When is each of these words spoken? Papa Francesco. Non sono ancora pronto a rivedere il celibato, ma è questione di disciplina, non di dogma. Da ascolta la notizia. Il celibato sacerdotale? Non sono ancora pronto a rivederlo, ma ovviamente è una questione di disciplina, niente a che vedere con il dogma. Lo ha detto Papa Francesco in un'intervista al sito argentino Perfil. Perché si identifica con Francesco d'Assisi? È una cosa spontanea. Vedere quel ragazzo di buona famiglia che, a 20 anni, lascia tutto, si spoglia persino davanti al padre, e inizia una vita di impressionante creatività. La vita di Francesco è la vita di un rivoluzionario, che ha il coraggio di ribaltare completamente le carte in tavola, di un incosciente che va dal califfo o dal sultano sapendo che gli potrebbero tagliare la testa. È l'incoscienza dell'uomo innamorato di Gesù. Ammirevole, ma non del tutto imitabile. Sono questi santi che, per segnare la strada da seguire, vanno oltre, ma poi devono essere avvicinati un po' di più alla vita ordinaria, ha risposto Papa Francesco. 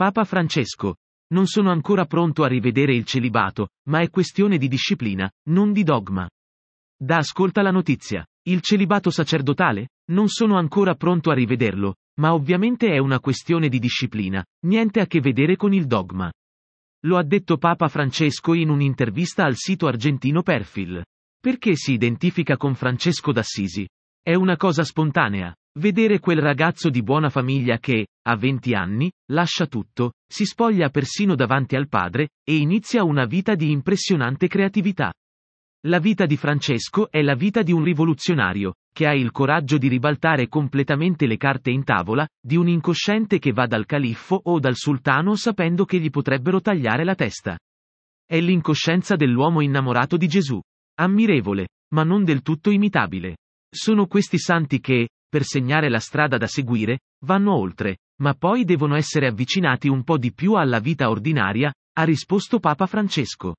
Papa 0.00 0.24
Francesco. 0.24 0.94
Non 1.34 1.46
sono 1.46 1.70
ancora 1.70 2.06
pronto 2.06 2.42
a 2.42 2.46
rivedere 2.46 2.94
il 2.94 3.04
celibato, 3.04 3.68
ma 3.90 4.00
è 4.00 4.08
questione 4.08 4.56
di 4.56 4.66
disciplina, 4.66 5.30
non 5.50 5.74
di 5.74 5.82
dogma. 5.82 6.26
Da 6.98 7.18
ascolta 7.18 7.60
la 7.60 7.70
notizia. 7.70 8.24
Il 8.46 8.62
celibato 8.62 9.10
sacerdotale? 9.10 9.88
Non 10.12 10.28
sono 10.28 10.56
ancora 10.56 10.94
pronto 10.94 11.30
a 11.30 11.34
rivederlo, 11.34 11.96
ma 12.18 12.32
ovviamente 12.32 12.86
è 12.86 12.96
una 12.96 13.20
questione 13.20 13.68
di 13.68 13.78
disciplina, 13.78 14.42
niente 14.64 15.00
a 15.00 15.06
che 15.06 15.20
vedere 15.20 15.56
con 15.56 15.74
il 15.74 15.84
dogma. 15.84 16.32
Lo 17.04 17.18
ha 17.18 17.22
detto 17.22 17.58
Papa 17.58 17.88
Francesco 17.88 18.54
in 18.54 18.70
un'intervista 18.70 19.44
al 19.44 19.56
sito 19.56 19.86
argentino 19.86 20.40
Perfil. 20.40 21.04
Perché 21.38 21.76
si 21.76 21.92
identifica 21.92 22.56
con 22.56 22.74
Francesco 22.74 23.32
d'Assisi? 23.32 23.86
È 24.22 24.34
una 24.34 24.56
cosa 24.56 24.82
spontanea. 24.82 25.54
Vedere 25.78 26.18
quel 26.18 26.40
ragazzo 26.40 26.88
di 26.88 27.02
buona 27.02 27.28
famiglia 27.28 27.78
che, 27.78 28.06
a 28.30 28.36
20 28.36 28.74
anni, 28.74 29.10
lascia 29.32 29.66
tutto, 29.66 30.12
si 30.26 30.44
spoglia 30.44 30.88
persino 30.88 31.34
davanti 31.34 31.76
al 31.76 31.88
padre, 31.88 32.30
e 32.42 32.56
inizia 32.56 33.04
una 33.04 33.24
vita 33.24 33.54
di 33.54 33.70
impressionante 33.70 34.46
creatività. 34.46 35.12
La 35.86 35.98
vita 35.98 36.26
di 36.26 36.36
Francesco 36.36 37.10
è 37.10 37.22
la 37.22 37.34
vita 37.34 37.62
di 37.62 37.72
un 37.72 37.82
rivoluzionario, 37.82 38.74
che 38.92 39.06
ha 39.06 39.14
il 39.14 39.30
coraggio 39.30 39.78
di 39.78 39.88
ribaltare 39.88 40.46
completamente 40.48 41.26
le 41.26 41.38
carte 41.38 41.70
in 41.70 41.84
tavola, 41.84 42.28
di 42.38 42.56
un 42.56 42.68
incosciente 42.68 43.38
che 43.38 43.52
va 43.52 43.66
dal 43.66 43.86
califfo 43.86 44.38
o 44.44 44.58
dal 44.58 44.76
sultano 44.76 45.36
sapendo 45.36 45.84
che 45.86 45.98
gli 45.98 46.10
potrebbero 46.10 46.60
tagliare 46.60 47.02
la 47.02 47.14
testa. 47.14 47.58
È 48.26 48.38
l'incoscienza 48.38 49.16
dell'uomo 49.16 49.60
innamorato 49.60 50.16
di 50.16 50.28
Gesù. 50.28 50.60
Ammirevole, 50.98 51.68
ma 51.94 52.04
non 52.04 52.24
del 52.24 52.42
tutto 52.42 52.70
imitabile. 52.70 53.38
Sono 53.72 54.06
questi 54.06 54.38
santi 54.38 54.80
che, 54.80 55.08
per 55.28 55.44
segnare 55.44 55.88
la 55.88 56.00
strada 56.00 56.36
da 56.36 56.46
seguire, 56.46 57.00
vanno 57.24 57.54
oltre, 57.54 57.98
ma 58.20 58.34
poi 58.34 58.64
devono 58.64 58.96
essere 58.96 59.26
avvicinati 59.26 59.88
un 59.88 60.04
po' 60.04 60.18
di 60.18 60.32
più 60.32 60.54
alla 60.54 60.78
vita 60.78 61.08
ordinaria, 61.08 61.72
ha 61.94 62.02
risposto 62.04 62.60
Papa 62.60 62.86
Francesco. 62.86 63.54